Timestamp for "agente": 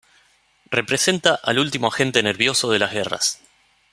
1.89-2.23